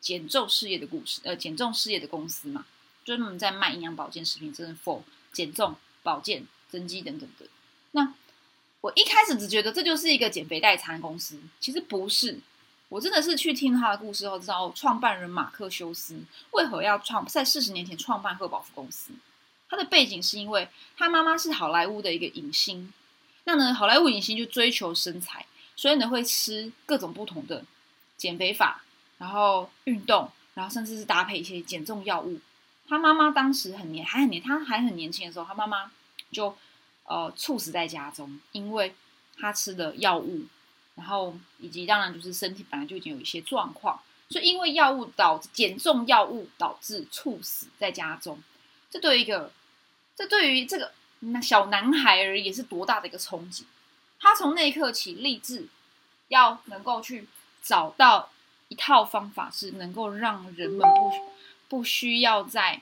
[0.00, 2.64] 减重事业的故事，呃，减重事业的公司嘛，
[3.04, 7.44] 专门在卖营养保健食品，真的 for 减重、保健、增肌等等的。
[7.94, 8.12] 那
[8.80, 12.38] 我一开始只觉得这就是一个减肥代餐公司，其实不是。
[12.90, 16.16] 我真的是去听他的故事后，知道创办人马克修斯
[16.50, 19.12] 为何要创在四十年前创办赫宝夫公司。
[19.68, 22.92] 他的背景是因为他妈妈是好莱坞的一个影星，
[23.44, 27.64] 那呢，好莱坞影星就追求身材，所以呢会吃各种不同的
[28.16, 28.84] 减肥法，
[29.18, 32.38] 然后运动，然后甚至是搭配一些减重药物。
[32.86, 35.90] 他妈妈当时很年还很年，他还很年轻的时候，他妈妈
[36.30, 36.56] 就
[37.04, 38.94] 呃猝死在家中，因为
[39.36, 40.44] 他吃的药物。
[40.96, 48.40] 然后以及当然就是身体本来就已经有一些状况，所以因为药物导致减重药物导致猝死在家中，
[48.88, 49.50] 这对于一个
[50.14, 53.66] 这对于这个那小男孩而言是多大的一个冲击。
[54.20, 55.66] 他从那一刻起立志
[56.28, 57.26] 要能够去
[57.60, 58.30] 找到
[58.68, 61.10] 一套方法，是能够让人们不
[61.68, 62.80] 不需要再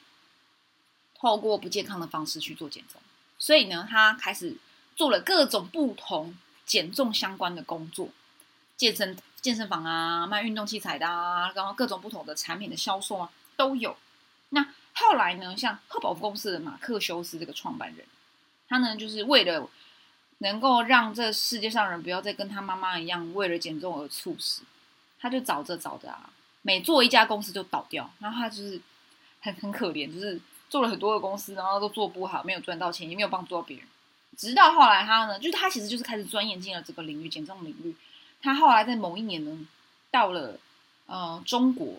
[1.15, 3.01] 透过不健康的方式去做减重。
[3.43, 4.57] 所以呢，他开始
[4.95, 8.09] 做了各种不同减重相关的工作，
[8.77, 13.97] 健身健身房啊，卖运动器材的啊，然后各种不同的产品的销售啊都有。
[14.51, 18.07] 那后来呢，像赫宝夫公司的马克修斯这个创办人，
[18.69, 19.69] 他呢就是为了
[20.39, 24.63] 能够让这世界上人不要再跟他妈妈一样为了减重而猝死，
[25.19, 26.31] 他就找着找着啊，
[26.63, 28.81] 每做一家公司就倒掉，然后他就是
[29.41, 30.41] 很很可怜，就是。
[30.73, 33.87] 做了很多的公司，然后都做不好，没有赚到钱，也没有帮助到别人。
[34.39, 37.95] 直到后来，他呢，就是他其实就是开始钻研进了这个领域，减重领域。
[38.41, 39.69] 他后来在某一年呢，
[40.11, 40.59] 到了
[41.05, 41.97] 呃中国，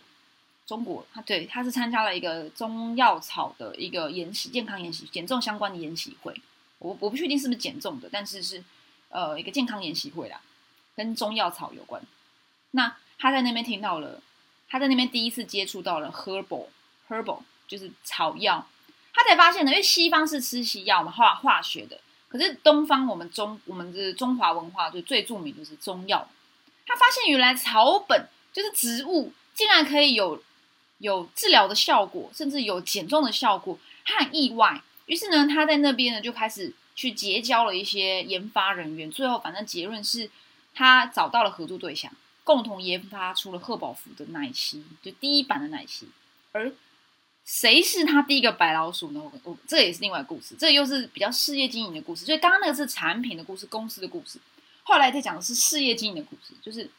[0.66, 6.34] 中国他对他是参加了一个中药草的一个研习，健康研习，减重相关的研习会。
[6.80, 8.64] 我我不确定是不是减重的，但是是
[9.10, 10.42] 呃一个健康研习会啦，
[10.96, 12.02] 跟中药草有关。
[12.72, 14.20] 那他在那边听到了，
[14.68, 16.70] 他在那边第一次接触到了 herbal
[17.08, 17.42] herbal。
[17.67, 18.67] 就是草药，
[19.13, 26.28] 他才发现呢，因为西方是吃西药嘛，化化学的，可是东方我们中我们的中华文化就最著名就是中药。
[26.86, 30.43] 他发现原来草本就是植物，竟然可以有
[30.97, 34.82] 有治疗的效果，甚至有减重的效果，他很意外。
[35.06, 40.30] 于是呢，他在那边呢就开始去结交了一些研发人员，最后反正结论是
[40.73, 42.12] 他找到了合作对象，
[42.43, 46.08] 共同研发出了贺宝福的奶昔，就第一版的奶昔，
[46.52, 46.73] 而。
[47.46, 49.20] 谁是他第一个白老鼠呢？
[49.22, 52.26] 我我这也是另外故事，这又是比较事业经营的故事。
[52.26, 54.40] 所以刚刚那个是产品的故事，公司的故事。
[54.84, 56.90] 后来在讲的是事业经营的故事，就是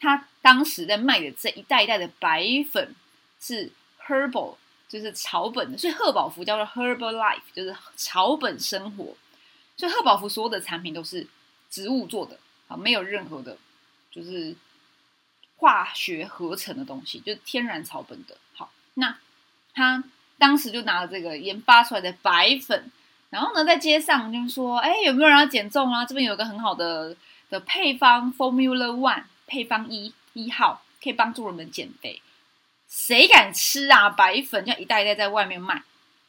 [0.00, 2.94] 他当时在卖的这一袋一袋的白粉
[3.40, 3.70] 是
[4.06, 4.56] herbal，
[4.88, 5.78] 就是草本的。
[5.78, 9.16] 所以赫宝福叫做 herbal life，就是草本生活。
[9.76, 11.26] 所以赫宝福所有的产品都是
[11.70, 13.56] 植物做的，啊，没有任何的，
[14.10, 14.54] 就是
[15.56, 18.36] 化学合成的东西，就是天然草本的。
[18.94, 19.16] 那
[19.74, 20.04] 他
[20.38, 22.90] 当时就拿了这个研发出来的白粉，
[23.30, 26.04] 然后呢，在街上就说：“哎，有没有人要减重啊？
[26.04, 27.16] 这边有个很好的
[27.48, 32.20] 的配方，Formula One 配方一一号，可以帮助人们减肥。
[32.88, 34.10] 谁敢吃啊？
[34.10, 35.82] 白粉就一袋一袋在外面卖。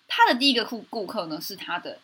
[0.07, 1.99] 他的第一个顾顾客呢，是他的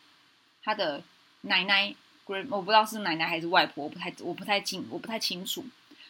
[0.64, 1.02] 他的
[1.42, 1.96] 奶奶
[2.26, 5.64] ，grand 我不知道是奶奶还是外婆，我不太我不太清我不太清楚。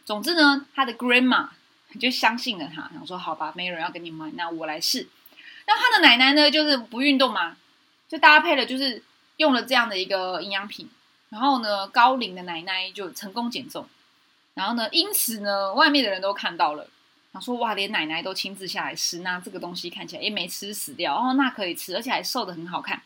[0.05, 1.49] 总之呢，他的 grandma。”
[1.97, 5.07] 就相信了他，想说好吧，没有人要跟你买，那我来试。
[5.65, 7.57] 那他的奶奶呢，就是不运动嘛，
[8.07, 9.01] 就搭配了，就是
[9.37, 10.89] 用了这样的一个营养品，
[11.29, 13.87] 然后呢，高龄的奶奶就成功减重。
[14.53, 16.87] 然后呢，因此呢，外面的人都看到了，
[17.33, 23.01] 想说哇，连奶奶都亲自下来吃，那这个东西看起来也没吃死掉，哦，那可以吃，而且还瘦的很好看。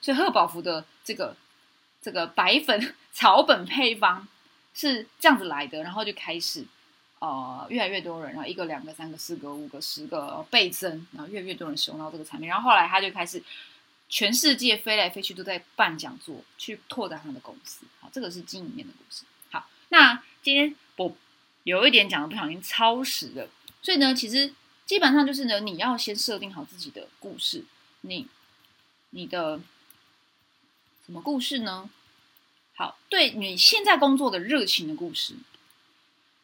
[0.00, 1.36] 所以贺宝福的这个
[2.02, 4.26] 这个白粉 草本配方
[4.74, 6.66] 是这样子来的，然后就开始。
[7.26, 12.48] 呃，越来越多人，然后一个、两个、三个、四个、五个、十个倍增，然后越来越多人使用到这个产品。
[12.48, 13.42] 然后后来他就开始
[14.08, 17.84] 全世界飞来飞去，都在办讲座，去拓展他的公司。
[18.00, 19.24] 好，这个是经营面的故事。
[19.50, 21.16] 好，那今天我
[21.64, 23.48] 有一点讲的不小心超时了，
[23.82, 27.64] 所以呢，其实基本上就是呢，你要先设定好自己的故事。
[28.02, 28.28] 你
[29.10, 29.58] 你的
[31.04, 31.90] 什么故事呢？
[32.76, 35.34] 好，对你现在工作的热情的故事。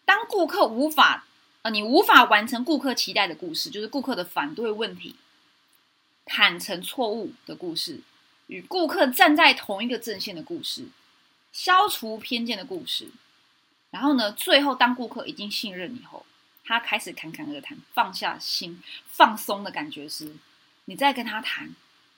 [0.05, 1.27] 当顾客无法，
[1.63, 5.15] 呃，你无法完成顾客期待的故事，就是顾客的反对问题、
[6.25, 8.01] 坦诚错误的故事，
[8.49, 10.87] 与顾客站在同一个阵线的故事，
[11.53, 13.09] 消除偏见的故事。
[13.91, 16.27] 然后呢，最后当顾客已经信任你后，
[16.65, 20.35] 他开始侃侃而谈，放下心、放松的感觉时，
[20.87, 21.75] 你再跟他谈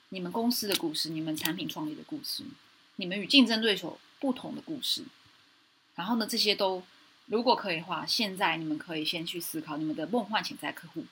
[0.08, 2.44] 你们公司的故事、你们产品创立的故事、
[2.96, 5.04] 你们与竞争对手不同的故事。
[5.94, 6.82] 然后呢，这些都。
[7.26, 11.04] 如果可以的话，现在你们可以先去思考你们的梦幻潜在客户，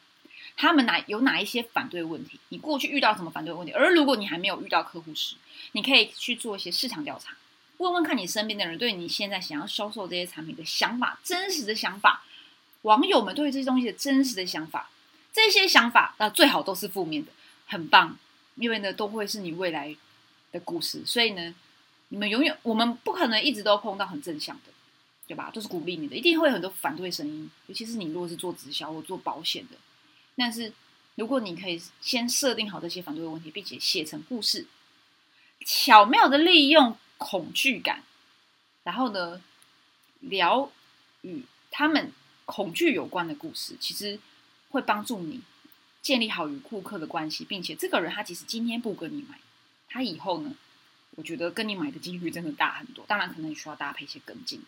[0.57, 2.38] 他们哪有哪一些反对问题？
[2.51, 3.72] 你过去遇到什么反对问题？
[3.72, 5.37] 而如果你还没有遇到客户时，
[5.73, 7.35] 你可以去做一些市场调查，
[7.79, 12.23] 问问看你身边的人对你现在想要销售这些产品的想法，真实的想法，
[12.83, 14.90] 网友们对这些东西的真实的想法，
[15.33, 17.33] 这些想法那最好都是负面的，
[17.67, 18.19] 很棒，
[18.56, 19.96] 因为呢都会是你未来
[20.52, 21.02] 的故事。
[21.06, 21.54] 所以呢，
[22.08, 24.71] 你们永远我们不可能一直都碰到很正向的。
[25.33, 25.50] 对吧？
[25.50, 29.78] 都是鼓励你的，一定会有很多反对声音，尤其是你如果是做直销或做保险的。
[30.37, 30.70] 但是
[31.14, 34.66] 如果你可以先设定好这些反对问题，并且写成故事，
[35.64, 38.02] 巧妙的利用恐惧感，
[38.83, 39.40] 然后呢，
[40.20, 40.70] 聊
[41.22, 42.12] 与他们
[42.44, 44.20] 恐惧有关的故事，其实
[44.68, 45.40] 会帮助你
[46.02, 49.40] 建立好与顾客的关系，并且这个人他即使今天不跟你买，
[49.88, 50.54] 他以后呢，
[51.12, 53.06] 我觉得跟你买的几率真的大很多。
[53.08, 54.62] 当然，可能你需要搭配一些跟进。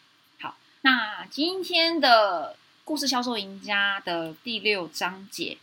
[0.85, 5.57] 那今天的故事销售赢家的第六章节，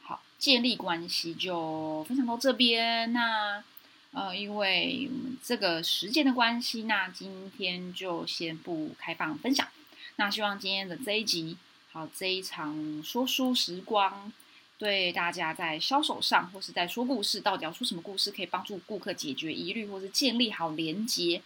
[0.00, 3.12] 好，建立关系就分享到这边。
[3.12, 3.64] 那
[4.12, 9.66] 呃，因为我们这个时间的关系，那今天就先不开放分享。
[10.14, 11.56] 那希望今天的这一集，
[11.90, 14.32] 好这一场说书时光。
[14.78, 21.42] 对大家在销售上，或是在说故事，到底要说什么故事，可以帮助顾客解决疑虑，或是建立好连接，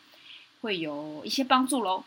[0.61, 2.05] 会有一些帮助喽。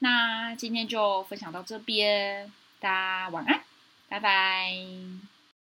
[0.00, 3.60] 那今天就分享到这边，大家晚安，
[4.08, 5.29] 拜拜。